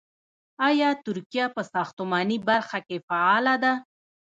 [0.67, 3.73] آیا ترکیه په ساختماني برخه کې فعاله ده؟